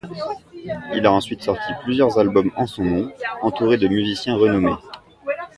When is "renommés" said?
4.35-4.73